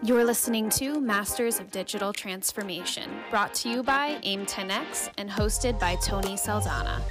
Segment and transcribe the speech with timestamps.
[0.00, 5.76] You're listening to Masters of Digital Transformation, brought to you by AIM 10X and hosted
[5.80, 7.02] by Tony Saldanha.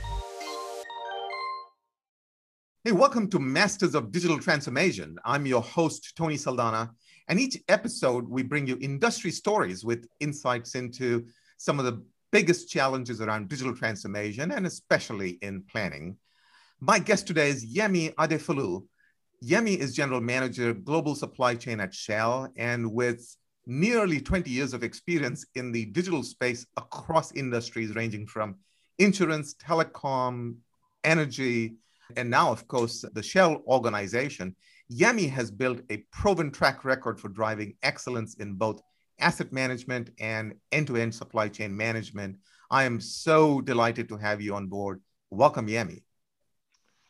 [2.85, 5.17] Hey, welcome to Masters of Digital Transformation.
[5.25, 6.89] I'm your host, Tony Saldanha.
[7.27, 11.25] And each episode, we bring you industry stories with insights into
[11.57, 12.01] some of the
[12.31, 16.15] biggest challenges around digital transformation and especially in planning.
[16.79, 18.85] My guest today is Yemi Adefolu.
[19.43, 23.37] Yemi is General Manager, Global Supply Chain at Shell, and with
[23.67, 28.55] nearly 20 years of experience in the digital space across industries ranging from
[28.97, 30.55] insurance, telecom,
[31.03, 31.75] energy,
[32.15, 34.55] and now, of course, the Shell organization.
[34.91, 38.81] Yemi has built a proven track record for driving excellence in both
[39.19, 42.37] asset management and end to end supply chain management.
[42.71, 45.01] I am so delighted to have you on board.
[45.29, 46.01] Welcome, Yemi.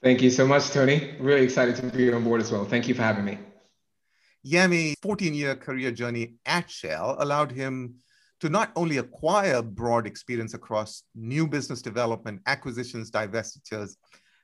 [0.03, 1.15] Thank you so much, Tony.
[1.19, 2.65] Really excited to be on board as well.
[2.65, 3.39] Thank you for having me.
[4.45, 7.95] Yemi's 14 year career journey at Shell allowed him
[8.39, 13.95] to not only acquire broad experience across new business development, acquisitions, divestitures,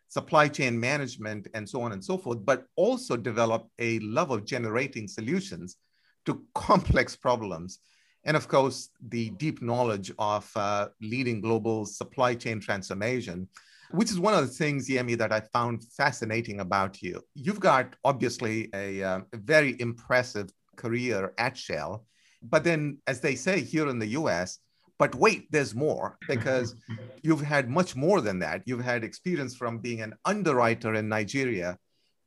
[0.07, 4.45] supply chain management, and so on and so forth, but also develop a love of
[4.45, 5.77] generating solutions
[6.25, 7.79] to complex problems.
[8.25, 13.47] And of course, the deep knowledge of uh, leading global supply chain transformation
[13.94, 17.22] which is one of the things, Yemi, that I found fascinating about you.
[17.36, 22.05] You've got obviously a, uh, a very impressive career at Shell,
[22.41, 24.58] but then, as they say here in the US,
[24.97, 26.75] but wait, there's more because
[27.22, 28.63] you've had much more than that.
[28.66, 31.78] You've had experience from being an underwriter in Nigeria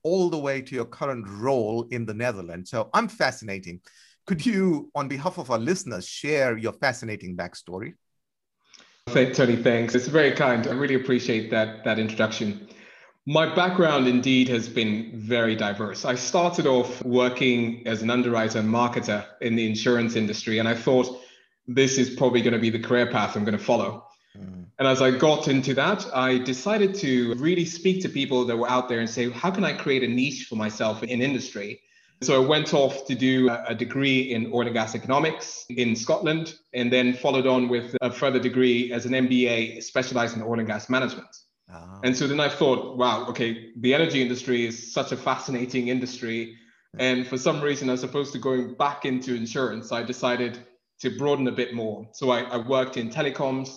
[0.04, 2.70] all the way to your current role in the Netherlands.
[2.70, 3.80] So I'm fascinating.
[4.26, 7.94] Could you, on behalf of our listeners, share your fascinating backstory?
[9.16, 9.94] Tony, thanks.
[9.94, 10.66] It's very kind.
[10.66, 12.68] I really appreciate that that introduction.
[13.24, 16.04] My background indeed has been very diverse.
[16.04, 20.74] I started off working as an underwriter and marketer in the insurance industry, and I
[20.74, 21.22] thought
[21.66, 24.06] this is probably going to be the career path I'm going to follow.
[24.36, 24.66] Mm.
[24.78, 28.68] And as I got into that, I decided to really speak to people that were
[28.68, 31.80] out there and say, how can I create a niche for myself in industry
[32.22, 36.54] so I went off to do a degree in oil and gas economics in Scotland,
[36.72, 40.66] and then followed on with a further degree as an MBA specialized in oil and
[40.66, 41.28] gas management.
[41.72, 42.00] Oh.
[42.04, 46.56] And so then I thought, wow, okay, the energy industry is such a fascinating industry.
[46.98, 50.58] And for some reason, as opposed to going back into insurance, I decided
[51.00, 52.08] to broaden a bit more.
[52.12, 53.76] So I, I worked in telecoms,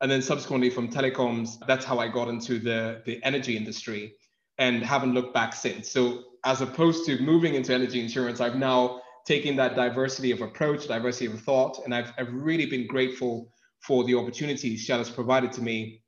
[0.00, 4.14] and then subsequently from telecoms, that's how I got into the, the energy industry
[4.58, 5.90] and haven't looked back since.
[5.90, 10.88] So as opposed to moving into energy insurance, I've now taken that diversity of approach,
[10.88, 15.52] diversity of thought, and I've, I've really been grateful for the opportunities Shell has provided
[15.52, 16.02] to me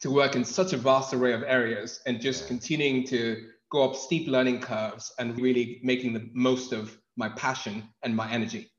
[0.00, 3.96] to work in such a vast array of areas and just continuing to go up
[3.96, 8.70] steep learning curves and really making the most of my passion and my energy.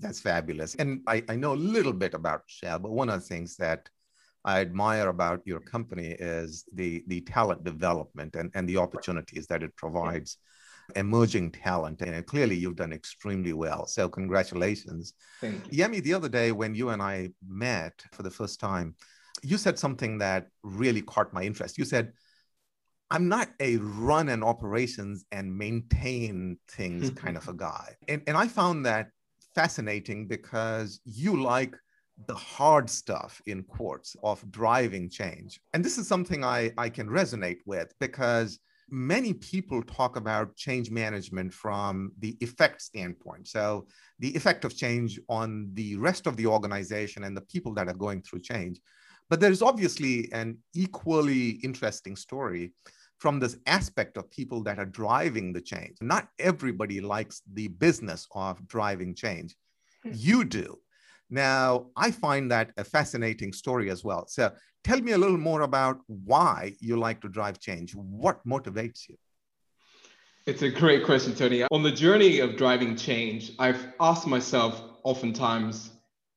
[0.00, 0.74] That's fabulous.
[0.74, 3.88] And I, I know a little bit about Shell, but one of the things that
[4.44, 9.62] I admire about your company is the, the talent development and, and the opportunities that
[9.62, 10.38] it provides
[10.96, 12.02] emerging talent.
[12.02, 13.86] And clearly you've done extremely well.
[13.86, 15.14] So congratulations.
[15.40, 15.84] Thank you.
[15.84, 18.94] Yemi, the other day when you and I met for the first time,
[19.42, 21.78] you said something that really caught my interest.
[21.78, 22.12] You said,
[23.10, 27.94] I'm not a run and operations and maintain things kind of a guy.
[28.08, 29.08] And, and I found that
[29.54, 31.76] fascinating because you like
[32.26, 35.60] the hard stuff in quotes of driving change.
[35.72, 38.60] And this is something I, I can resonate with because
[38.90, 43.48] many people talk about change management from the effect standpoint.
[43.48, 43.86] So,
[44.20, 47.94] the effect of change on the rest of the organization and the people that are
[47.94, 48.80] going through change.
[49.30, 52.72] But there's obviously an equally interesting story
[53.18, 55.96] from this aspect of people that are driving the change.
[56.00, 59.56] Not everybody likes the business of driving change.
[60.02, 60.10] Hmm.
[60.14, 60.78] You do.
[61.30, 64.26] Now, I find that a fascinating story as well.
[64.28, 64.52] So
[64.84, 67.94] tell me a little more about why you like to drive change.
[67.94, 69.16] What motivates you?
[70.46, 71.64] It's a great question, Tony.
[71.70, 75.90] On the journey of driving change, I've asked myself oftentimes,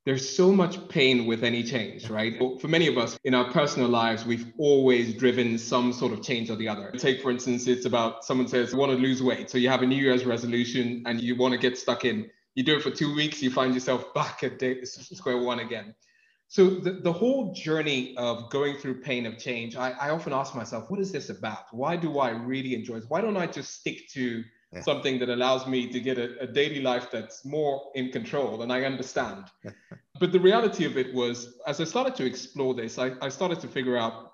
[0.06, 2.42] there's so much pain with any change, right?
[2.62, 6.50] For many of us in our personal lives, we've always driven some sort of change
[6.50, 6.90] or the other.
[6.98, 9.50] Take, for instance, it's about someone says, I want to lose weight.
[9.50, 12.64] So you have a New Year's resolution and you want to get stuck in you
[12.64, 15.94] do it for two weeks, you find yourself back at day, square one again.
[16.50, 20.56] So the, the whole journey of going through pain of change, I, I often ask
[20.56, 21.66] myself, what is this about?
[21.72, 23.10] Why do I really enjoy this?
[23.10, 24.44] Why don't I just stick to
[24.74, 24.82] yeah.
[24.82, 28.74] something that allows me to get a, a, daily life that's more in control and
[28.74, 29.46] I understand?
[30.20, 33.60] but the reality of it was, as I started to explore this, I, I started
[33.60, 34.32] to figure out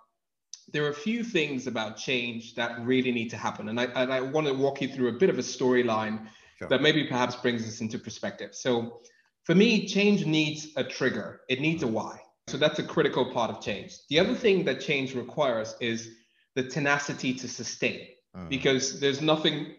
[0.71, 3.67] there are a few things about change that really need to happen.
[3.67, 6.27] And I, and I want to walk you through a bit of a storyline
[6.57, 6.67] sure.
[6.69, 8.53] that maybe perhaps brings this into perspective.
[8.53, 9.01] So
[9.43, 12.19] for me, change needs a trigger, it needs a why.
[12.47, 13.97] So that's a critical part of change.
[14.09, 16.09] The other thing that change requires is
[16.55, 18.47] the tenacity to sustain, uh-huh.
[18.49, 19.75] because there's nothing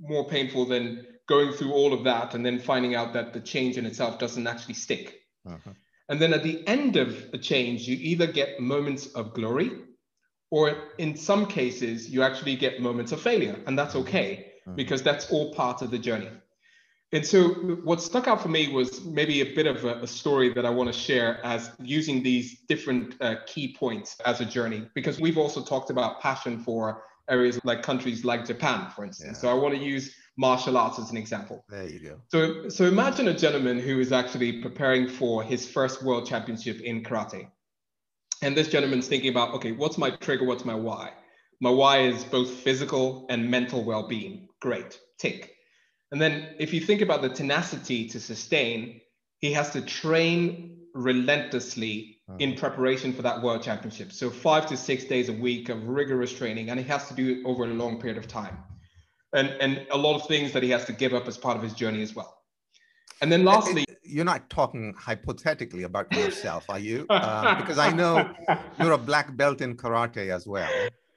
[0.00, 3.76] more painful than going through all of that and then finding out that the change
[3.76, 5.20] in itself doesn't actually stick.
[5.46, 5.70] Uh-huh.
[6.08, 9.70] And then at the end of a change, you either get moments of glory,
[10.50, 13.60] or in some cases, you actually get moments of failure.
[13.66, 14.76] And that's okay, uh-huh.
[14.76, 16.30] because that's all part of the journey.
[17.10, 17.48] And so,
[17.84, 20.70] what stuck out for me was maybe a bit of a, a story that I
[20.70, 25.38] want to share as using these different uh, key points as a journey, because we've
[25.38, 29.38] also talked about passion for areas like countries like Japan, for instance.
[29.38, 29.40] Yeah.
[29.40, 31.64] So, I want to use martial arts as an example.
[31.70, 32.20] There you go.
[32.28, 37.02] So, so imagine a gentleman who is actually preparing for his first world championship in
[37.02, 37.48] karate.
[38.42, 40.44] And this gentleman's thinking about, okay, what's my trigger?
[40.44, 41.12] What's my why?
[41.60, 44.48] My why is both physical and mental well being.
[44.60, 45.54] Great, tick.
[46.12, 49.00] And then if you think about the tenacity to sustain,
[49.38, 52.38] he has to train relentlessly uh-huh.
[52.40, 54.12] in preparation for that world championship.
[54.12, 57.28] So five to six days a week of rigorous training, and he has to do
[57.30, 58.58] it over a long period of time.
[59.34, 61.62] And and a lot of things that he has to give up as part of
[61.62, 62.34] his journey as well.
[63.20, 67.06] And then lastly, you're not talking hypothetically about yourself, are you?
[67.10, 68.30] Uh, because I know
[68.78, 70.70] you're a black belt in karate as well.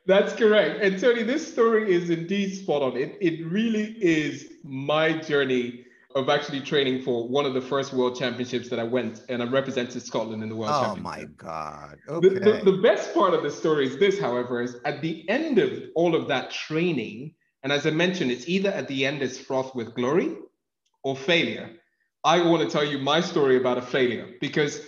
[0.05, 0.81] That's correct.
[0.81, 2.97] And Tony, this story is indeed spot on.
[2.97, 8.17] It, it really is my journey of actually training for one of the first world
[8.17, 11.03] championships that I went and I represented Scotland in the world oh championship.
[11.03, 11.97] my God.
[12.09, 12.29] Okay.
[12.29, 15.57] The, the, the best part of the story is this, however, is at the end
[15.59, 17.33] of all of that training,
[17.63, 20.35] and as I mentioned, it's either at the end it's fraught with glory
[21.03, 21.69] or failure.
[22.23, 24.81] I want to tell you my story about a failure because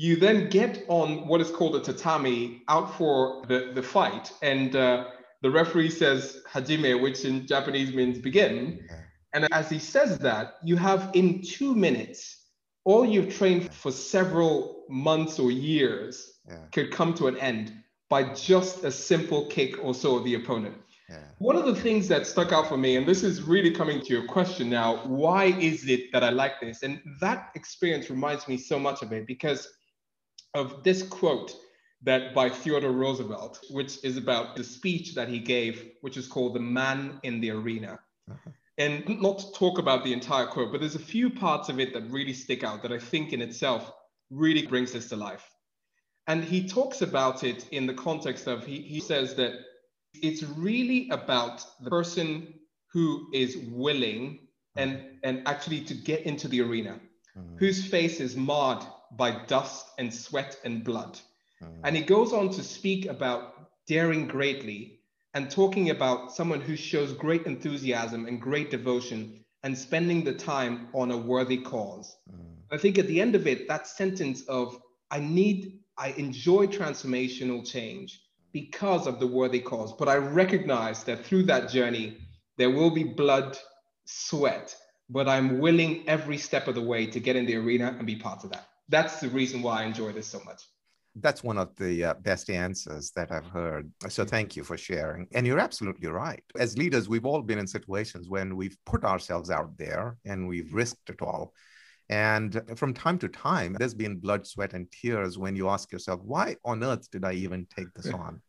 [0.00, 4.32] you then get on what is called a tatami out for the, the fight.
[4.42, 5.08] And uh,
[5.42, 8.88] the referee says hajime, which in Japanese means begin.
[9.32, 12.44] And as he says that, you have in two minutes,
[12.84, 16.58] all you've trained for several months or years yeah.
[16.70, 17.72] could come to an end
[18.08, 20.76] by just a simple kick or so of the opponent.
[21.10, 21.24] Yeah.
[21.38, 24.12] One of the things that stuck out for me, and this is really coming to
[24.12, 26.84] your question now, why is it that I like this?
[26.84, 29.66] And that experience reminds me so much of it because
[30.54, 31.54] of this quote
[32.02, 36.54] that by Theodore Roosevelt, which is about the speech that he gave, which is called
[36.54, 37.98] The Man in the Arena.
[38.30, 38.50] Uh-huh.
[38.78, 41.92] And not to talk about the entire quote, but there's a few parts of it
[41.94, 43.92] that really stick out that I think in itself
[44.30, 45.50] really brings this to life.
[46.28, 49.54] And he talks about it in the context of, he, he says that
[50.14, 52.54] it's really about the person
[52.92, 54.46] who is willing
[54.76, 57.00] and, and actually to get into the arena,
[57.36, 57.56] mm-hmm.
[57.56, 58.84] whose face is marred
[59.16, 61.18] by dust and sweat and blood.
[61.62, 61.80] Mm.
[61.84, 63.54] And he goes on to speak about
[63.86, 65.00] daring greatly
[65.34, 70.88] and talking about someone who shows great enthusiasm and great devotion and spending the time
[70.94, 72.16] on a worthy cause.
[72.30, 72.56] Mm.
[72.70, 77.66] I think at the end of it, that sentence of, I need, I enjoy transformational
[77.66, 78.20] change
[78.52, 82.18] because of the worthy cause, but I recognize that through that journey,
[82.56, 83.58] there will be blood,
[84.04, 84.74] sweat,
[85.10, 88.16] but I'm willing every step of the way to get in the arena and be
[88.16, 90.62] part of that that's the reason why I enjoy this so much.
[91.16, 93.90] That's one of the uh, best answers that I've heard.
[94.08, 95.26] So thank you for sharing.
[95.32, 96.42] And you're absolutely right.
[96.58, 100.72] As leaders, we've all been in situations when we've put ourselves out there and we've
[100.72, 101.52] risked it all.
[102.08, 106.20] And from time to time, there's been blood, sweat, and tears when you ask yourself,
[106.22, 108.40] why on earth did I even take this on?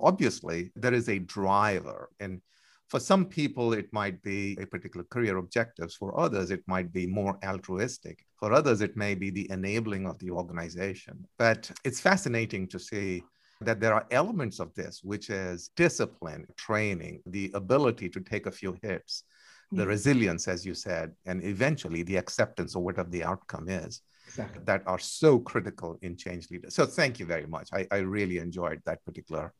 [0.00, 2.10] Obviously, there is a driver.
[2.20, 2.40] And
[2.90, 5.94] for some people, it might be a particular career objectives.
[5.94, 8.26] For others, it might be more altruistic.
[8.36, 11.24] For others, it may be the enabling of the organization.
[11.38, 13.22] But it's fascinating to see
[13.60, 18.50] that there are elements of this, which is discipline, training, the ability to take a
[18.50, 19.22] few hits,
[19.70, 24.02] the resilience, as you said, and eventually the acceptance of whatever the outcome is.
[24.26, 24.62] Exactly.
[24.64, 26.74] That are so critical in change leaders.
[26.74, 27.68] So, thank you very much.
[27.72, 29.52] I, I really enjoyed that particular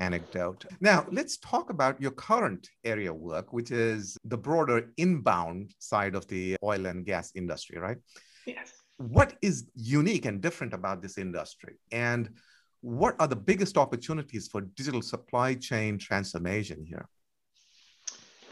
[0.00, 0.64] anecdote.
[0.80, 6.14] Now, let's talk about your current area of work, which is the broader inbound side
[6.14, 7.98] of the oil and gas industry, right?
[8.46, 8.72] Yes.
[8.96, 11.76] What is unique and different about this industry?
[11.92, 12.30] And
[12.80, 17.08] what are the biggest opportunities for digital supply chain transformation here?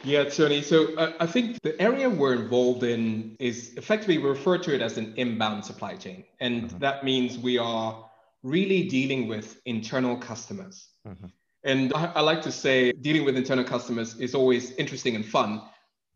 [0.05, 0.63] Yeah, Tony.
[0.63, 4.81] So uh, I think the area we're involved in is effectively we refer to it
[4.81, 6.25] as an inbound supply chain.
[6.39, 6.79] And mm-hmm.
[6.79, 8.06] that means we are
[8.47, 10.89] really dealing with internal customers.
[11.07, 11.27] Mm-hmm.
[11.65, 15.63] And I, I like to say dealing with internal customers is always interesting and fun,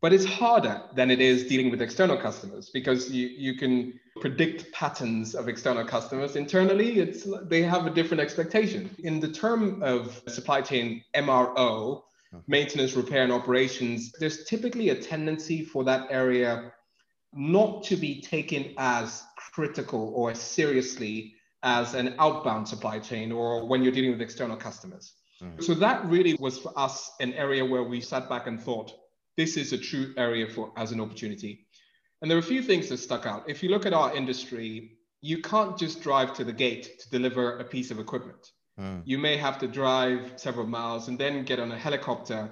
[0.01, 4.71] but it's harder than it is dealing with external customers because you, you can predict
[4.73, 10.21] patterns of external customers internally it's they have a different expectation in the term of
[10.29, 12.43] supply chain mro uh-huh.
[12.47, 16.73] maintenance, repair, and operations, there's typically a tendency for that area
[17.33, 23.67] not to be taken as critical or as seriously as an outbound supply chain or
[23.67, 25.15] when you're dealing with external customers.
[25.43, 25.63] Mm.
[25.63, 28.93] So that really was for us an area where we sat back and thought,
[29.37, 31.67] this is a true area for as an opportunity.
[32.21, 33.49] And there are a few things that stuck out.
[33.49, 37.59] If you look at our industry, you can't just drive to the gate to deliver
[37.59, 38.53] a piece of equipment.
[38.79, 39.03] Mm.
[39.05, 42.51] You may have to drive several miles and then get on a helicopter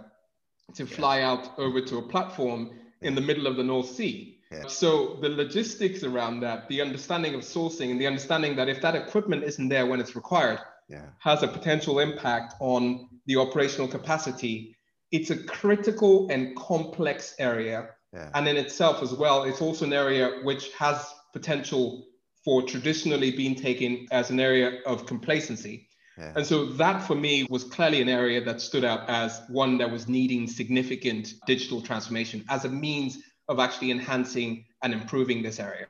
[0.75, 4.38] to fly out over to a platform in the middle of the North Sea.
[4.50, 4.67] Yeah.
[4.69, 8.95] So the logistics around that, the understanding of sourcing and the understanding that if that
[8.95, 11.02] equipment isn't there when it's required, yeah.
[11.19, 14.75] has a potential impact on the operational capacity.
[15.12, 17.90] It's a critical and complex area.
[18.12, 18.31] Yeah.
[18.35, 22.07] And in itself as well, it's also an area which has potential
[22.43, 25.88] for traditionally being taken as an area of complacency.
[26.17, 26.33] Yeah.
[26.37, 29.90] And so that for me was clearly an area that stood out as one that
[29.90, 35.87] was needing significant digital transformation as a means of actually enhancing and improving this area.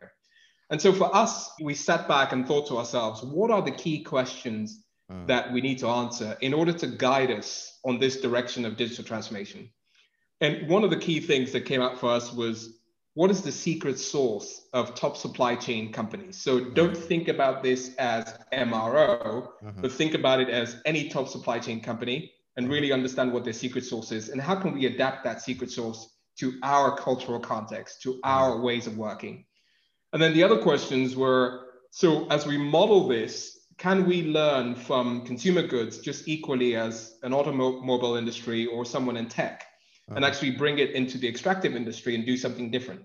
[0.70, 4.02] And so for us, we sat back and thought to ourselves, what are the key
[4.02, 5.26] questions mm.
[5.26, 9.04] that we need to answer in order to guide us on this direction of digital
[9.04, 9.70] transformation?
[10.40, 12.78] And one of the key things that came out for us was
[13.14, 16.36] what is the secret source of top supply chain companies?
[16.36, 17.02] So don't mm.
[17.02, 19.80] think about this as MRO, mm-hmm.
[19.80, 22.74] but think about it as any top supply chain company and mm-hmm.
[22.74, 26.17] really understand what their secret source is and how can we adapt that secret source
[26.38, 28.62] to our cultural context, to our mm-hmm.
[28.62, 29.44] ways of working.
[30.12, 35.24] And then the other questions were so as we model this, can we learn from
[35.24, 39.64] consumer goods just equally as an automobile industry or someone in tech
[40.08, 40.16] uh-huh.
[40.16, 43.02] and actually bring it into the extractive industry and do something different?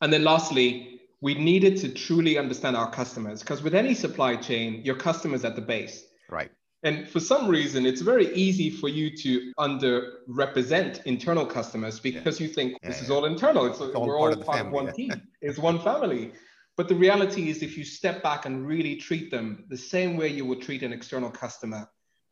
[0.00, 4.82] And then lastly, we needed to truly understand our customers because with any supply chain,
[4.84, 6.04] your customers at the base.
[6.28, 6.50] Right.
[6.84, 12.46] And for some reason, it's very easy for you to underrepresent internal customers because yeah.
[12.46, 13.04] you think this yeah.
[13.04, 13.66] is all internal.
[13.66, 15.12] It's, it's we're all, all part, of, one team.
[15.40, 16.32] it's one family.
[16.76, 20.28] But the reality is, if you step back and really treat them the same way
[20.28, 21.88] you would treat an external customer,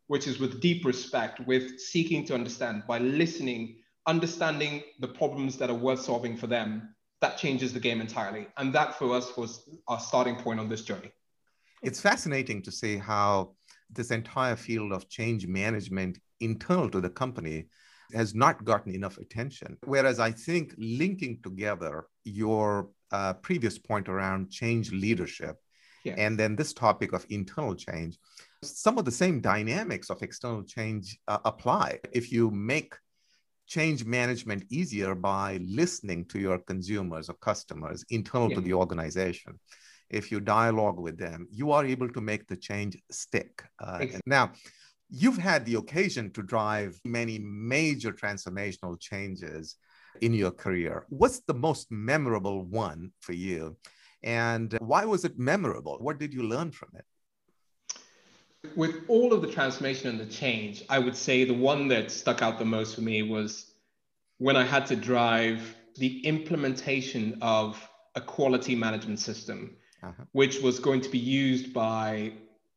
[0.07, 3.77] which is with deep respect, with seeking to understand, by listening,
[4.07, 8.47] understanding the problems that are worth solving for them, that changes the game entirely.
[8.57, 11.11] And that for us was our starting point on this journey.
[11.81, 13.51] It's fascinating to see how
[13.93, 17.67] this entire field of change management internal to the company
[18.13, 19.77] has not gotten enough attention.
[19.85, 25.57] Whereas I think linking together your uh, previous point around change leadership
[26.03, 26.15] yeah.
[26.17, 28.17] and then this topic of internal change,
[28.63, 31.99] some of the same dynamics of external change uh, apply.
[32.11, 32.95] If you make
[33.67, 38.55] change management easier by listening to your consumers or customers internal yeah.
[38.55, 39.59] to the organization,
[40.11, 43.63] if you dialogue with them, you are able to make the change stick.
[43.79, 44.05] Uh.
[44.25, 44.51] Now,
[45.09, 49.75] you've had the occasion to drive many major transformational changes
[50.21, 51.05] in your career.
[51.09, 53.77] What's the most memorable one for you?
[54.23, 55.97] And why was it memorable?
[55.99, 57.05] What did you learn from it?
[58.75, 62.41] With all of the transformation and the change, I would say the one that stuck
[62.41, 63.73] out the most for me was
[64.37, 70.23] when I had to drive the implementation of a quality management system uh-huh.
[70.31, 72.33] which was going to be used by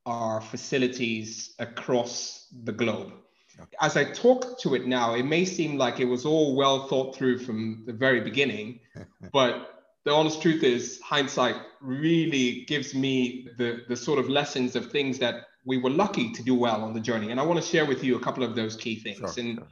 [0.07, 3.13] our facilities across the globe.
[3.59, 3.77] Okay.
[3.81, 7.17] As I talk to it now, it may seem like it was all well thought
[7.17, 8.81] through from the very beginning,
[9.33, 14.91] but the honest truth is, hindsight really gives me the, the sort of lessons of
[14.91, 17.31] things that we were lucky to do well on the journey.
[17.31, 19.19] And I want to share with you a couple of those key things.
[19.19, 19.67] Sure, and sure.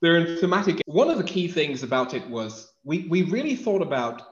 [0.00, 0.80] they're thematic.
[0.86, 4.22] One of the key things about it was we, we really thought about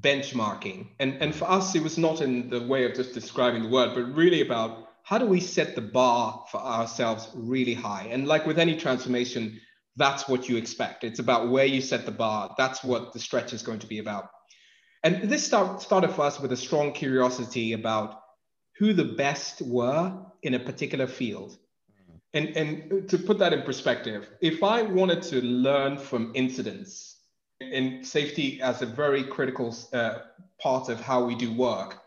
[0.00, 0.88] benchmarking.
[0.98, 3.94] And, and for us, it was not in the way of just describing the word,
[3.94, 8.08] but really about how do we set the bar for ourselves really high?
[8.10, 9.60] And like with any transformation,
[9.96, 11.04] that's what you expect.
[11.04, 12.54] It's about where you set the bar.
[12.58, 14.28] That's what the stretch is going to be about.
[15.02, 18.20] And this start, started for us with a strong curiosity about
[18.78, 21.56] who the best were in a particular field.
[22.34, 27.17] And, and to put that in perspective, if I wanted to learn from incidents
[27.60, 30.18] in safety as a very critical uh,
[30.60, 32.00] part of how we do work,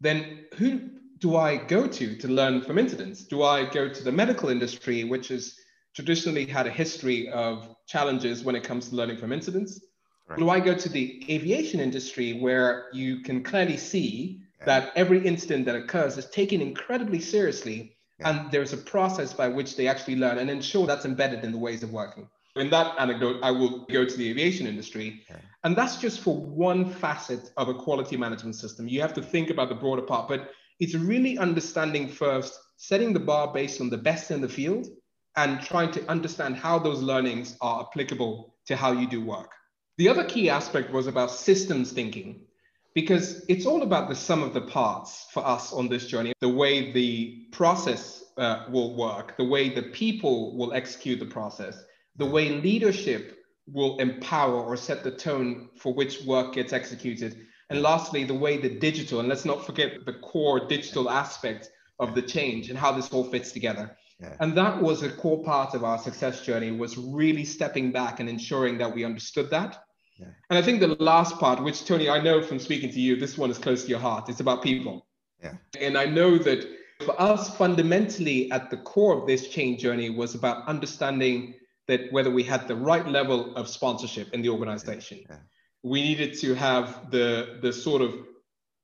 [0.00, 0.80] then who
[1.18, 3.24] do I go to to learn from incidents?
[3.24, 5.54] Do I go to the medical industry, which has
[5.94, 9.80] traditionally had a history of challenges when it comes to learning from incidents?
[10.28, 10.38] Right.
[10.38, 14.66] Do I go to the aviation industry where you can clearly see yeah.
[14.66, 18.30] that every incident that occurs is taken incredibly seriously yeah.
[18.30, 21.58] and there's a process by which they actually learn and ensure that's embedded in the
[21.58, 22.28] ways of working?
[22.56, 25.24] In that anecdote, I will go to the aviation industry.
[25.30, 25.40] Okay.
[25.64, 28.88] And that's just for one facet of a quality management system.
[28.88, 33.20] You have to think about the broader part, but it's really understanding first, setting the
[33.20, 34.88] bar based on the best in the field,
[35.36, 39.52] and trying to understand how those learnings are applicable to how you do work.
[39.98, 42.46] The other key aspect was about systems thinking,
[42.94, 46.48] because it's all about the sum of the parts for us on this journey, the
[46.48, 51.84] way the process uh, will work, the way the people will execute the process,
[52.20, 57.46] the way leadership will empower or set the tone for which work gets executed.
[57.70, 62.14] And lastly, the way the digital, and let's not forget the core digital aspect of
[62.14, 63.96] the change and how this all fits together.
[64.20, 64.34] Yeah.
[64.40, 68.28] And that was a core part of our success journey was really stepping back and
[68.28, 69.82] ensuring that we understood that.
[70.18, 70.26] Yeah.
[70.50, 73.38] And I think the last part, which Tony, I know from speaking to you, this
[73.38, 74.28] one is close to your heart.
[74.28, 75.06] It's about people.
[75.42, 75.54] Yeah.
[75.80, 76.68] And I know that
[77.00, 81.54] for us, fundamentally at the core of this change journey was about understanding
[81.90, 85.18] that whether we had the right level of sponsorship in the organization.
[85.28, 85.38] Yeah.
[85.82, 88.14] We needed to have the, the sort of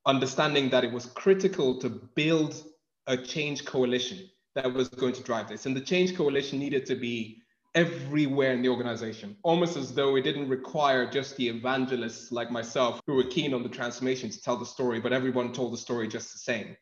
[0.07, 2.65] understanding that it was critical to build
[3.07, 5.67] a change coalition that was going to drive this.
[5.67, 7.43] And the change coalition needed to be
[7.77, 13.01] everywhere in the organization, almost as though it didn't require just the evangelists like myself
[13.07, 16.09] who were keen on the transformation to tell the story, but everyone told the story
[16.09, 16.77] just the same.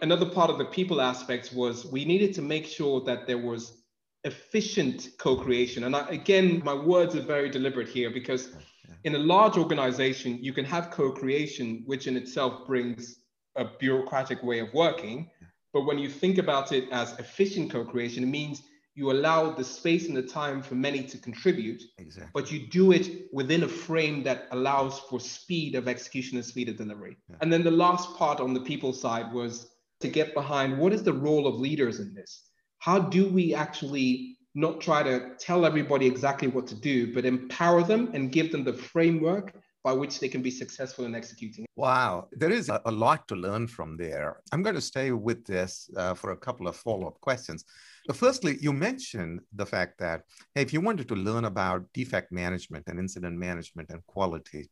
[0.00, 3.79] Another part of the people aspects was we needed to make sure that there was
[4.24, 5.84] efficient co-creation.
[5.84, 10.38] And I, again, my words are very deliberate here because oh, in a large organization,
[10.42, 13.16] you can have co-creation, which in itself brings
[13.56, 15.30] a bureaucratic way of working.
[15.72, 18.62] But when you think about it as efficient co-creation, it means
[18.94, 22.30] you allow the space and the time for many to contribute, exactly.
[22.34, 26.68] but you do it within a frame that allows for speed of execution and speed
[26.68, 27.16] of delivery.
[27.28, 27.36] Yeah.
[27.40, 31.02] And then the last part on the people side was to get behind what is
[31.02, 32.49] the role of leaders in this?
[32.80, 37.82] How do we actually not try to tell everybody exactly what to do, but empower
[37.82, 41.64] them and give them the framework by which they can be successful in executing.
[41.76, 44.40] Wow, there is a, lot to learn from there.
[44.52, 47.64] I'm going to stay with this uh, for a couple of follow up questions.
[48.12, 50.22] Firstly, you mentioned the fact that
[50.54, 54.68] hey, if you wanted to learn about defect management and incident management and quality,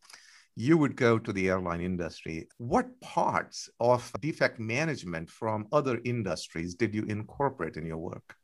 [0.58, 2.48] you would go to the airline industry.
[2.58, 8.34] What parts of defect management from other industries did you incorporate in your work?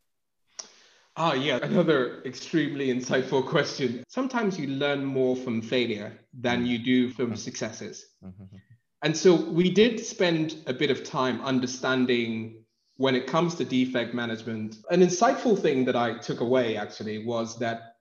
[1.16, 4.04] Ah, yeah, another extremely insightful question.
[4.06, 6.66] Sometimes you learn more from failure than mm-hmm.
[6.66, 7.34] you do from mm-hmm.
[7.34, 8.06] successes.
[8.24, 8.58] Mm-hmm.
[9.02, 12.62] And so we did spend a bit of time understanding
[12.96, 14.76] when it comes to defect management.
[14.90, 17.96] An insightful thing that I took away actually was that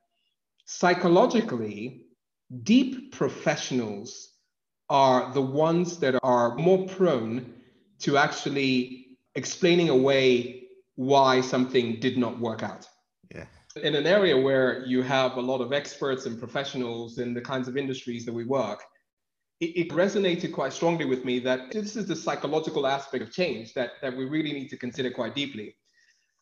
[0.65, 2.02] psychologically,
[2.61, 4.29] deep professionals
[4.89, 7.53] are the ones that are more prone
[7.99, 10.63] to actually explaining away
[10.95, 12.87] why something did not work out.
[13.33, 13.45] Yeah.
[13.81, 17.67] In an area where you have a lot of experts and professionals in the kinds
[17.67, 18.83] of industries that we work,
[19.59, 23.91] it, resonated quite strongly with me that this is the psychological aspect of change that,
[24.01, 25.75] that we really need to consider quite deeply.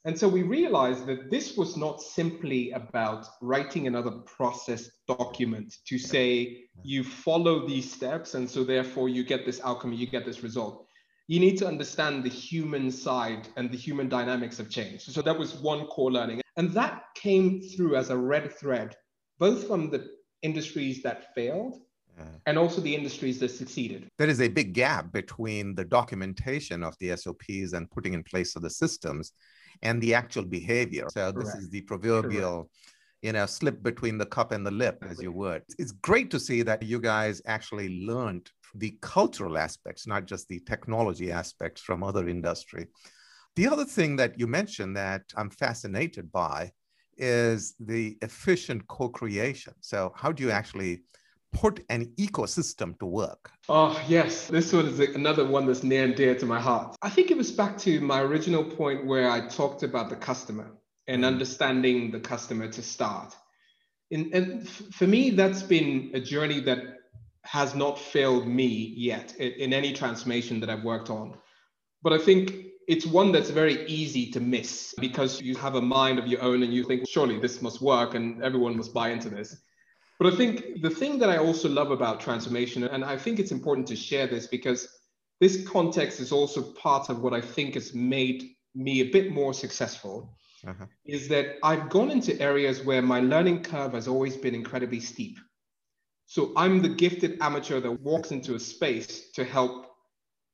[0.03, 5.99] And so we realized that this was not simply about writing another process document to
[5.99, 10.41] say you follow these steps and so therefore you get this outcome, you get this
[10.41, 10.87] result
[11.31, 15.03] you need to understand the human side and the human dynamics of change.
[15.03, 16.41] So that was one core learning.
[16.57, 18.97] And that came through as a red thread,
[19.39, 20.09] both from the
[20.41, 21.77] industries that failed
[22.45, 24.09] and also the industries that succeeded.
[24.17, 28.57] There is a big gap between the documentation of the SOPs and putting in place
[28.57, 29.31] of the systems
[29.81, 31.05] and the actual behavior.
[31.09, 31.39] So Correct.
[31.39, 32.63] this is the proverbial.
[32.63, 32.71] Correct
[33.21, 35.61] you know, slip between the cup and the lip, as you would.
[35.77, 40.59] It's great to see that you guys actually learned the cultural aspects, not just the
[40.61, 42.87] technology aspects from other industry.
[43.55, 46.71] The other thing that you mentioned that I'm fascinated by
[47.17, 49.73] is the efficient co-creation.
[49.81, 50.53] So how do you mm.
[50.53, 51.03] actually
[51.51, 53.51] put an ecosystem to work?
[53.69, 54.47] Oh, yes.
[54.47, 56.95] This one is another one that's near and dear to my heart.
[57.01, 60.71] I think it was back to my original point where I talked about the customer
[61.07, 61.33] and mm-hmm.
[61.33, 63.35] understanding the customer to start.
[64.11, 66.79] And, and for me, that's been a journey that
[67.43, 71.37] has not failed me yet in any transformation that I've worked on.
[72.03, 76.19] But I think it's one that's very easy to miss because you have a mind
[76.19, 79.29] of your own and you think, surely this must work and everyone must buy into
[79.29, 79.55] this.
[80.21, 83.51] But I think the thing that I also love about transformation, and I think it's
[83.51, 84.87] important to share this because
[85.39, 89.51] this context is also part of what I think has made me a bit more
[89.51, 90.85] successful, uh-huh.
[91.05, 95.39] is that I've gone into areas where my learning curve has always been incredibly steep.
[96.27, 99.87] So I'm the gifted amateur that walks into a space to help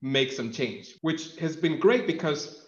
[0.01, 2.66] make some change, which has been great because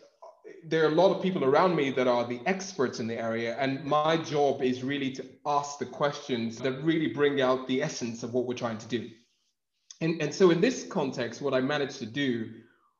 [0.68, 3.56] there are a lot of people around me that are the experts in the area.
[3.58, 8.24] And my job is really to ask the questions that really bring out the essence
[8.24, 9.10] of what we're trying to do.
[10.02, 12.52] And, and so in this context, what I managed to do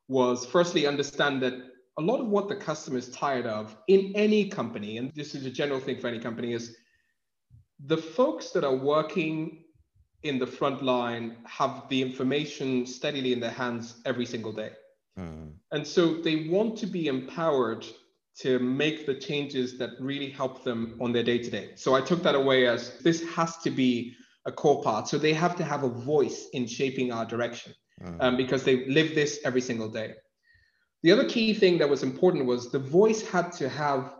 [0.08, 1.54] was firstly understand that
[1.98, 5.46] a lot of what the customer is tired of in any company, and this is
[5.46, 6.76] a general thing for any company, is
[7.86, 9.64] the folks that are working
[10.22, 14.70] in the front line have the information steadily in their hands every single day.
[15.20, 15.52] Mm.
[15.72, 17.86] And so they want to be empowered
[18.40, 21.70] to make the changes that really help them on their day to day.
[21.74, 24.14] So I took that away as this has to be
[24.46, 25.08] a core part.
[25.08, 28.16] So they have to have a voice in shaping our direction mm.
[28.20, 30.14] um, because they live this every single day.
[31.02, 34.14] The other key thing that was important was the voice had to have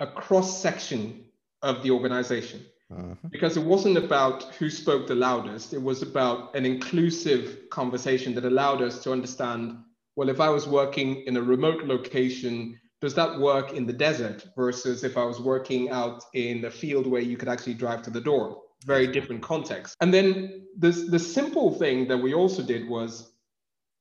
[0.00, 1.24] a cross section
[1.62, 2.64] of the organization.
[2.92, 3.14] Uh-huh.
[3.30, 8.44] Because it wasn't about who spoke the loudest, it was about an inclusive conversation that
[8.44, 9.78] allowed us to understand
[10.16, 14.46] well, if I was working in a remote location, does that work in the desert
[14.56, 18.10] versus if I was working out in a field where you could actually drive to
[18.10, 18.62] the door?
[18.86, 19.94] Very different context.
[20.00, 23.32] And then this, the simple thing that we also did was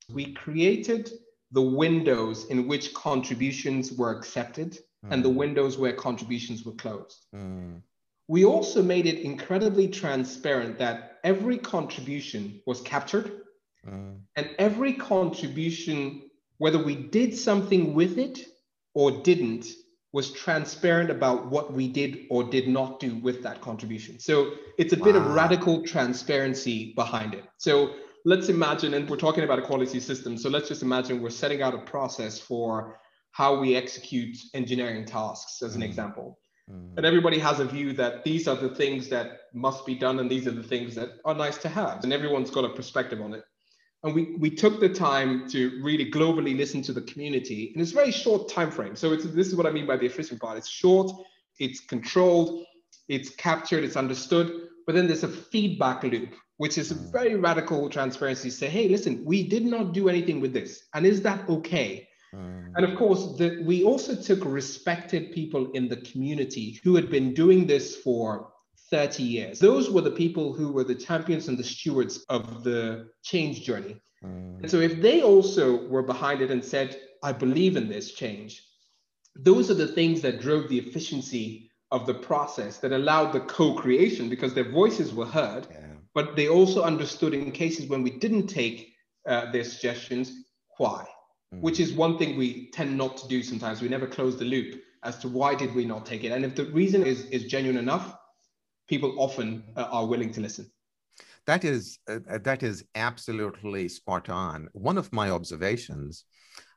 [0.10, 1.12] we created
[1.52, 5.12] the windows in which contributions were accepted mm.
[5.12, 5.38] and the hmm.
[5.38, 7.26] windows where contributions were closed.
[7.34, 7.82] Mm.
[8.28, 13.45] We also made it incredibly transparent that every contribution was captured
[13.88, 14.18] mm.
[14.36, 16.24] and every contribution,
[16.58, 18.40] whether we did something with it
[18.94, 19.68] or didn't,
[20.14, 24.18] was transparent about what we did or did not do with that contribution.
[24.18, 25.04] So it's a wow.
[25.04, 27.44] bit of radical transparency behind it.
[27.58, 30.38] So let's imagine, and we're talking about a quality system.
[30.38, 32.98] So let's just imagine we're setting out a process for
[33.32, 35.86] how we execute engineering tasks, as an mm.
[35.86, 36.40] example.
[36.72, 36.96] Mm.
[36.96, 40.32] And everybody has a view that these are the things that must be done and
[40.32, 42.04] these are the things that are nice to have.
[42.04, 43.44] And everyone's got a perspective on it.
[44.06, 47.92] And we, we took the time to really globally listen to the community in this
[47.92, 48.96] very short time frame.
[48.96, 50.60] So it's, this is what I mean by the efficient part.
[50.60, 51.12] It's short,
[51.58, 52.66] it's controlled,
[53.10, 57.12] it's captured, it's understood, but then there's a feedback loop, which is a mm.
[57.12, 58.52] very radical transparency.
[58.52, 60.84] Say, hey, listen, we did not do anything with this.
[60.94, 62.08] And is that okay?
[62.32, 62.74] Mm.
[62.76, 67.34] And of course, the, we also took respected people in the community who had been
[67.34, 68.52] doing this for
[68.92, 69.60] 30 years.
[69.60, 74.02] Those were the people who were the champions and the stewards of the change journey.
[74.24, 74.60] Mm.
[74.62, 78.64] And so, if they also were behind it and said, I believe in this change,
[79.36, 83.74] those are the things that drove the efficiency of the process that allowed the co
[83.74, 85.88] creation because their voices were heard, yeah.
[86.14, 88.94] but they also understood in cases when we didn't take
[89.28, 90.32] uh, their suggestions,
[90.78, 91.06] why
[91.54, 91.62] mm.
[91.62, 93.82] which is one thing we tend not to do sometimes.
[93.82, 96.32] We never close the loop as to why did we not take it.
[96.32, 98.18] And if the reason is, is genuine enough,
[98.88, 100.70] people often uh, are willing to listen.
[101.48, 104.68] That is uh, uh, that is absolutely spot on.
[104.74, 106.26] One of my observations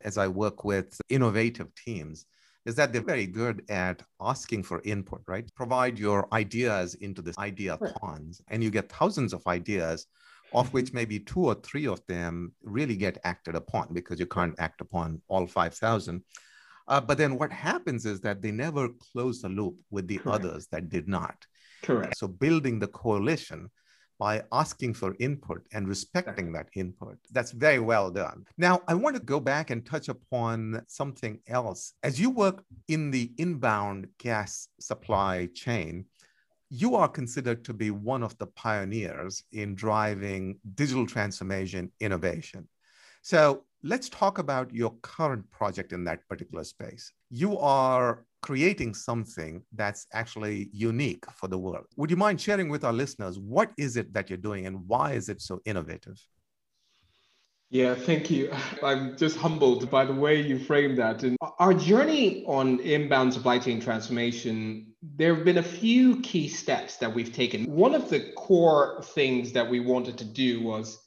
[0.02, 2.26] as I work with innovative teams
[2.66, 5.48] is that they're very good at asking for input, right?
[5.54, 7.94] Provide your ideas into this idea right.
[7.94, 10.06] ponds, and you get thousands of ideas
[10.54, 14.54] of which maybe two or three of them really get acted upon because you can't
[14.58, 16.22] act upon all 5,000.
[16.86, 20.44] Uh, but then what happens is that they never close the loop with the Correct.
[20.44, 21.46] others that did not.
[21.82, 22.16] Correct.
[22.16, 23.70] So building the coalition
[24.18, 27.16] by asking for input and respecting that input.
[27.30, 28.44] That's very well done.
[28.56, 31.94] Now, I want to go back and touch upon something else.
[32.02, 36.06] As you work in the inbound gas supply chain,
[36.68, 42.68] you are considered to be one of the pioneers in driving digital transformation innovation.
[43.22, 47.12] So let's talk about your current project in that particular space.
[47.30, 51.84] You are creating something that's actually unique for the world.
[51.96, 55.12] Would you mind sharing with our listeners what is it that you're doing and why
[55.12, 56.18] is it so innovative?
[57.68, 58.50] Yeah, thank you.
[58.82, 61.24] I'm just humbled by the way you framed that.
[61.24, 66.96] And our journey on inbound supply chain transformation, there have been a few key steps
[66.96, 67.66] that we've taken.
[67.66, 70.98] One of the core things that we wanted to do was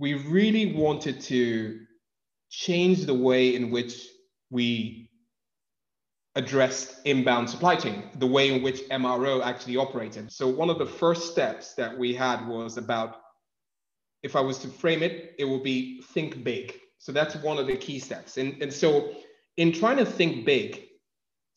[0.00, 1.78] we really wanted to
[2.50, 4.08] change the way in which
[4.50, 5.11] we
[6.34, 10.32] addressed inbound supply chain, the way in which MRO actually operated.
[10.32, 13.16] So one of the first steps that we had was about
[14.22, 16.74] if I was to frame it, it would be think big.
[16.98, 18.38] So that's one of the key steps.
[18.38, 19.12] And, and so
[19.56, 20.84] in trying to think big,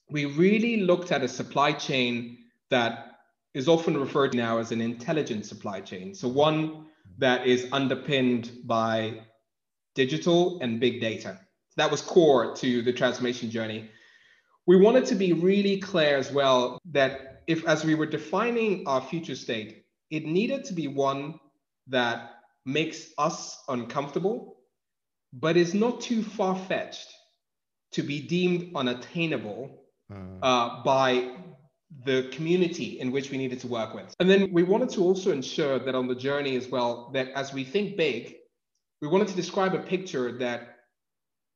[0.10, 2.38] we really looked at a supply chain
[2.70, 3.20] that
[3.54, 6.14] is often referred to now as an intelligent supply chain.
[6.14, 9.22] So one that is underpinned by
[9.94, 11.40] digital and big data.
[11.78, 13.90] That was core to the transformation journey.
[14.68, 19.02] We wanted to be really clear as well that if, as we were defining our
[19.02, 21.40] future state, it needed to be one
[21.88, 22.32] that
[22.66, 24.58] makes us uncomfortable,
[25.34, 27.14] but is not too far fetched
[27.92, 30.40] to be deemed unattainable mm.
[30.42, 31.32] uh, by
[32.04, 34.14] the community in which we needed to work with.
[34.20, 37.54] And then we wanted to also ensure that on the journey as well, that as
[37.54, 38.36] we think big,
[39.02, 40.75] we wanted to describe a picture that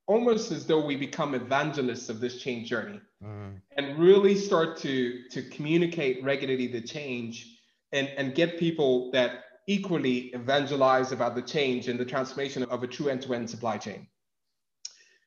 [0.09, 3.61] almost as though we become evangelists of this change journey mm.
[3.77, 7.59] and really start to to communicate regularly the change
[7.93, 12.87] and and get people that equally evangelize about the change and the transformation of a
[12.87, 14.07] true end-to-end supply chain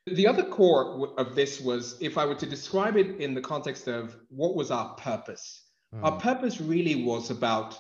[0.06, 3.86] the other core of this was if i were to describe it in the context
[3.86, 5.62] of what was our purpose
[5.94, 6.02] mm.
[6.02, 7.78] our purpose really was about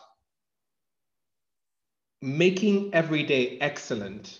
[2.20, 4.38] making everyday excellent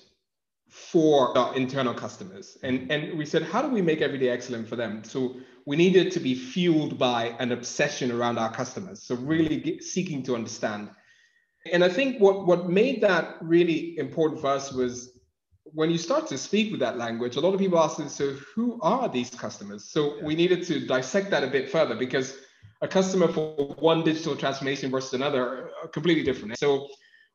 [0.72, 2.56] for our internal customers.
[2.62, 5.04] And, and we said, how do we make everyday excellent for them?
[5.04, 9.02] So we needed to be fueled by an obsession around our customers.
[9.02, 10.88] So really get, seeking to understand.
[11.70, 15.12] And I think what, what made that really important for us was
[15.64, 18.80] when you start to speak with that language, a lot of people ask, so who
[18.80, 19.84] are these customers?
[19.84, 20.24] So yeah.
[20.24, 22.34] we needed to dissect that a bit further because
[22.80, 26.56] a customer for one digital transformation versus another are completely different.
[26.56, 26.88] So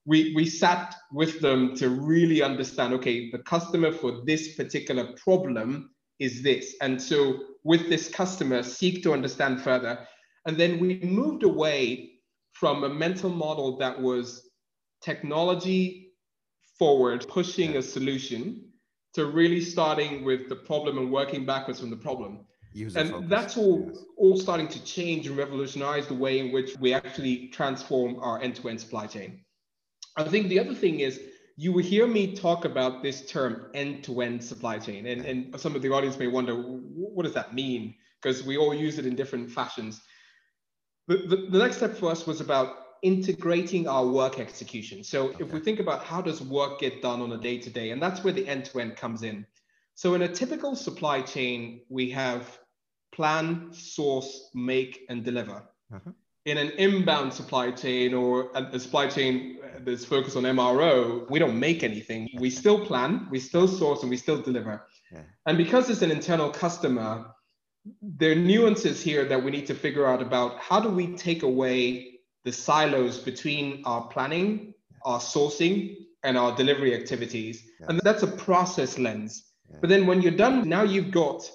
[0.07, 5.91] we, we sat with them to really understand okay, the customer for this particular problem
[6.17, 6.75] is this.
[6.81, 10.07] And so with this customer, seek to understand further.
[10.45, 12.13] And then we moved away
[12.53, 14.49] from a mental model that was
[15.01, 16.13] technology
[16.79, 18.63] forward, pushing a solution,
[19.13, 22.45] to really starting with the problem and working backwards from the problem.
[22.73, 23.29] User and focus.
[23.29, 24.03] that's all yes.
[24.17, 28.79] all starting to change and revolutionize the way in which we actually transform our end-to-end
[28.79, 29.43] supply chain.
[30.17, 31.21] I think the other thing is
[31.55, 35.07] you will hear me talk about this term end-to-end supply chain.
[35.07, 37.95] And, and some of the audience may wonder, what does that mean?
[38.21, 40.01] Because we all use it in different fashions.
[41.07, 45.03] The, the, the, next step for us was about integrating our work execution.
[45.03, 45.43] So okay.
[45.43, 48.33] if we think about how does work get done on a day-to-day, and that's where
[48.33, 49.45] the end-to-end comes in.
[49.95, 52.59] So in a typical supply chain, we have
[53.11, 55.63] plan, source, make, and deliver.
[55.93, 56.11] Uh-huh
[56.47, 61.29] in an inbound supply chain or uh, a supply chain uh, that's focused on MRO,
[61.29, 62.29] we don't make anything.
[62.39, 64.87] We still plan, we still source, and we still deliver.
[65.11, 65.23] Yeah.
[65.45, 67.25] And because it's an internal customer,
[68.01, 71.43] there are nuances here that we need to figure out about how do we take
[71.43, 77.61] away the silos between our planning, our sourcing, and our delivery activities.
[77.81, 77.89] Yes.
[77.89, 79.51] And that's a process lens.
[79.69, 79.77] Yeah.
[79.81, 81.51] But then when you're done, now you've got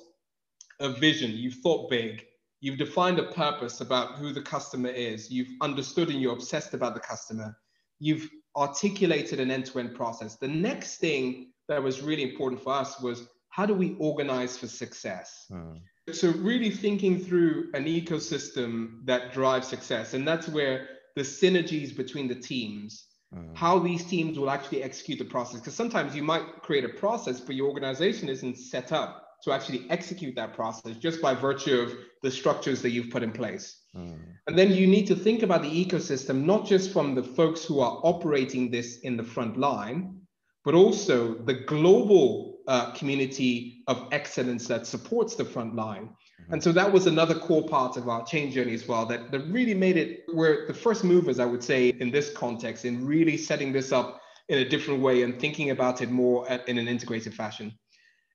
[0.81, 2.27] a vision, you've thought big,
[2.63, 5.29] You've defined a purpose about who the customer is.
[5.29, 7.59] You've understood and you're obsessed about the customer.
[7.99, 10.37] You've articulated an end to end process.
[10.37, 14.69] The next thing that was really important for us was how do we organize for
[14.69, 15.47] success?
[15.51, 15.81] Mm.
[16.13, 20.15] So, really thinking through an ecosystem that drives success.
[20.15, 23.57] And that's where the synergies between the teams, mm.
[23.57, 25.59] how these teams will actually execute the process.
[25.59, 29.87] Because sometimes you might create a process, but your organization isn't set up to actually
[29.91, 33.81] execute that process just by virtue of the structures that you've put in place.
[33.97, 34.19] Mm.
[34.47, 37.81] And then you need to think about the ecosystem, not just from the folks who
[37.81, 40.21] are operating this in the front line,
[40.65, 46.05] but also the global uh, community of excellence that supports the front line.
[46.05, 46.53] Mm-hmm.
[46.53, 49.41] And so that was another core part of our change journey as well that, that
[49.49, 53.37] really made it, we're the first movers, I would say, in this context, in really
[53.37, 56.87] setting this up in a different way and thinking about it more at, in an
[56.87, 57.73] integrated fashion.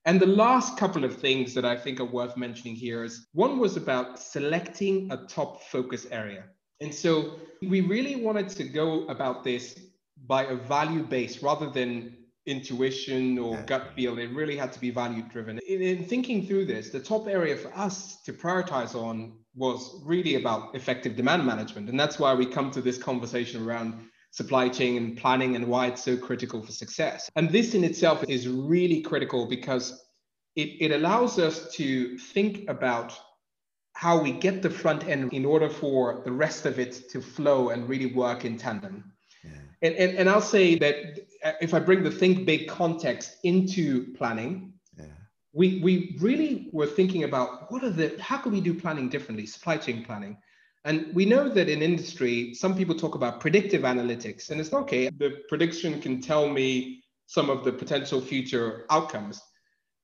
[0.08, 3.58] And the last couple of things that I think are worth mentioning here is one
[3.58, 6.44] was about selecting a top focus area.
[6.80, 9.78] And so we really wanted to go about this
[10.26, 12.16] by a value base rather than
[12.46, 14.18] intuition or gut feel.
[14.18, 15.58] It really had to be value driven.
[15.68, 20.36] In, in, thinking through this, the top area for us to prioritize on was really
[20.36, 21.90] about effective demand management.
[21.90, 25.86] And that's why we come to this conversation around supply chain and planning and why
[25.86, 27.30] it's so critical for success.
[27.36, 30.04] And this in itself is really critical because
[30.56, 33.18] it, it allows us to think about
[33.94, 37.70] how we get the front end in order for the rest of it to flow
[37.70, 39.12] and really work in tandem.
[39.42, 39.50] Yeah.
[39.82, 41.26] And, and, and I'll say that
[41.60, 45.06] if I bring the think big context into planning, yeah.
[45.52, 49.46] we, we really were thinking about what are the, how can we do planning differently,
[49.46, 50.36] supply chain planning?
[50.88, 55.10] And we know that in industry, some people talk about predictive analytics, and it's okay.
[55.10, 59.38] The prediction can tell me some of the potential future outcomes.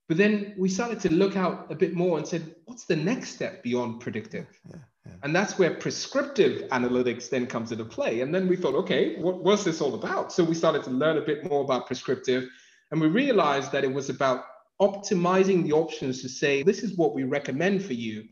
[0.09, 3.31] But then we started to look out a bit more and said, what's the next
[3.31, 4.47] step beyond predictive?
[4.69, 5.13] Yeah, yeah.
[5.23, 8.21] And that's where prescriptive analytics then comes into play.
[8.21, 10.35] And then we thought, okay, what, what's this all about?
[10.35, 12.47] So we started to learn a bit more about prescriptive.
[12.91, 14.45] And we realized that it was about
[14.83, 18.25] optimizing the options to say, this is what we recommend for you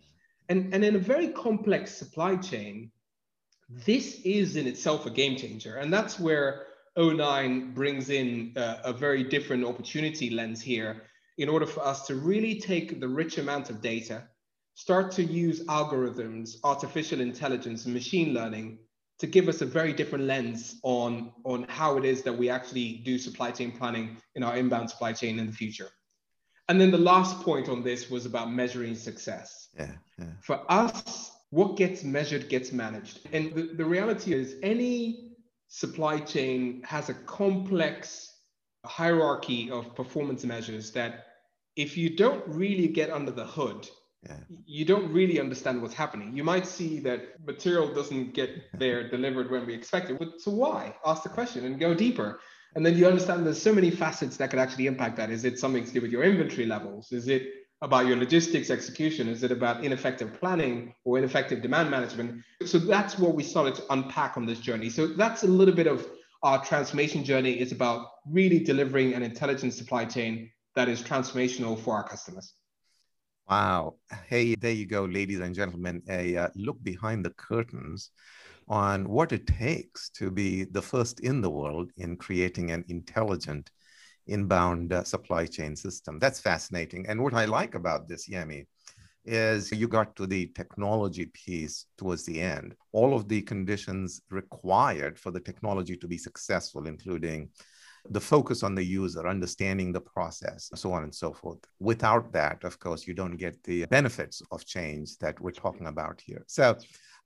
[0.52, 2.92] and, and in a very complex supply chain,
[3.70, 5.76] this is in itself a game changer.
[5.76, 6.66] And that's where
[6.98, 11.04] O9 brings in a, a very different opportunity lens here
[11.38, 14.24] in order for us to really take the rich amount of data,
[14.74, 18.78] start to use algorithms, artificial intelligence, and machine learning
[19.20, 23.00] to give us a very different lens on, on how it is that we actually
[23.06, 25.88] do supply chain planning in our inbound supply chain in the future.
[26.72, 29.68] And then the last point on this was about measuring success.
[29.78, 30.24] Yeah, yeah.
[30.40, 33.20] For us, what gets measured gets managed.
[33.30, 35.35] And the, the reality is, any
[35.68, 38.35] supply chain has a complex
[38.87, 41.26] hierarchy of performance measures that
[41.76, 43.87] if you don't really get under the hood,
[44.26, 44.38] yeah.
[44.64, 46.35] you don't really understand what's happening.
[46.35, 50.18] You might see that material doesn't get there delivered when we expect it.
[50.18, 50.96] But so why?
[51.04, 52.40] Ask the question and go deeper.
[52.74, 55.30] And then you understand there's so many facets that could actually impact that.
[55.30, 57.12] Is it something to do with your inventory levels?
[57.12, 59.28] Is it about your logistics execution?
[59.28, 62.42] Is it about ineffective planning or ineffective demand management?
[62.64, 64.88] So that's what we started to unpack on this journey.
[64.88, 66.06] So that's a little bit of
[66.42, 71.94] our transformation journey is about really delivering an intelligent supply chain that is transformational for
[71.94, 72.54] our customers.
[73.48, 73.96] Wow.
[74.28, 76.02] Hey, there you go, ladies and gentlemen.
[76.08, 78.11] A uh, look behind the curtains
[78.72, 83.70] on what it takes to be the first in the world in creating an intelligent
[84.28, 86.18] inbound uh, supply chain system.
[86.18, 87.06] That's fascinating.
[87.06, 88.64] And what I like about this, Yemi,
[89.26, 92.74] is you got to the technology piece towards the end.
[92.92, 97.50] All of the conditions required for the technology to be successful, including
[98.08, 101.58] the focus on the user, understanding the process, so on and so forth.
[101.78, 106.22] Without that, of course, you don't get the benefits of change that we're talking about
[106.24, 106.42] here.
[106.46, 106.78] So,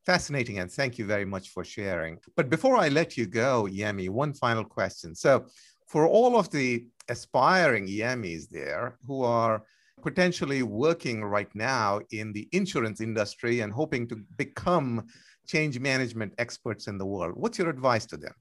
[0.06, 2.18] fascinating, and thank you very much for sharing.
[2.36, 5.14] But before I let you go, Yemi, one final question.
[5.14, 5.46] So,
[5.86, 9.62] for all of the aspiring Yemis there who are
[10.02, 15.06] potentially working right now in the insurance industry and hoping to become
[15.46, 18.34] change management experts in the world, what's your advice to them?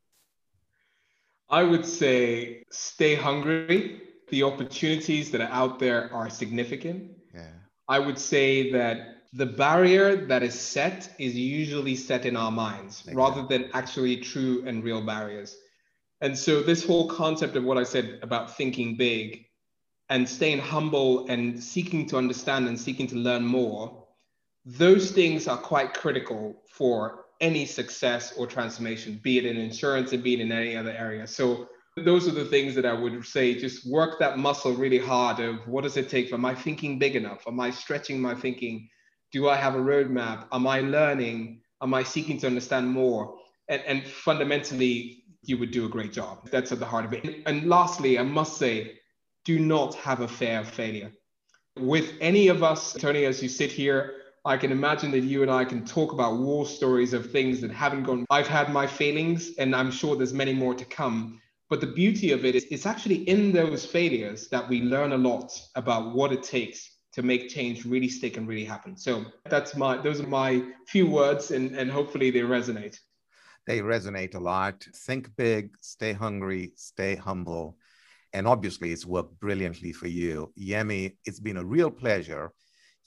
[1.50, 4.02] I would say stay hungry.
[4.30, 7.12] The opportunities that are out there are significant.
[7.34, 7.52] Yeah.
[7.88, 13.02] I would say that the barrier that is set is usually set in our minds
[13.02, 13.16] exactly.
[13.16, 15.58] rather than actually true and real barriers.
[16.22, 19.46] And so, this whole concept of what I said about thinking big
[20.10, 24.06] and staying humble and seeking to understand and seeking to learn more,
[24.66, 30.24] those things are quite critical for any success or transformation, be it in insurance and
[30.24, 31.28] be it in any other area.
[31.28, 35.40] So those are the things that I would say just work that muscle really hard
[35.40, 36.32] of what does it take?
[36.34, 37.44] Am I thinking big enough?
[37.48, 38.90] Am I stretching my thinking?
[39.36, 40.48] Do I have a roadmap?
[40.54, 41.60] Am I learning?
[41.82, 43.36] Am I seeking to understand more?
[43.68, 46.50] And, and fundamentally, you would do a great job.
[46.52, 47.44] That's at the heart of it.
[47.46, 48.98] And lastly, I must say,
[49.44, 51.12] do not have a fear of failure.
[51.78, 54.14] With any of us, Tony, as you sit here,
[54.46, 57.72] I can imagine that you and I can talk about war stories of things that
[57.72, 58.26] haven't gone.
[58.30, 61.42] I've had my failings, and I'm sure there's many more to come.
[61.70, 65.18] But the beauty of it is it's actually in those failures that we learn a
[65.18, 68.98] lot about what it takes to make change really stick and really happen.
[68.98, 73.00] So that's my those are my few words and, and hopefully they resonate.
[73.66, 74.86] They resonate a lot.
[75.08, 77.78] Think big, stay hungry, stay humble.
[78.34, 80.52] And obviously it's worked brilliantly for you.
[80.60, 82.52] Yemi, it's been a real pleasure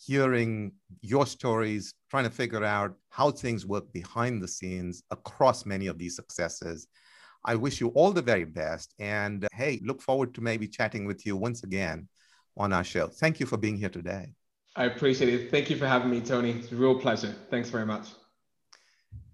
[0.01, 5.87] hearing your stories, trying to figure out how things work behind the scenes across many
[5.87, 6.87] of these successes.
[7.45, 8.95] I wish you all the very best.
[8.99, 12.09] And hey, look forward to maybe chatting with you once again
[12.59, 13.07] on our show.
[13.07, 14.33] Thank you for being here today.
[14.77, 15.51] I appreciate it.
[15.51, 16.53] Thank you for having me, Tony.
[16.53, 17.35] It's a real pleasure.
[17.51, 18.09] Thanks very much.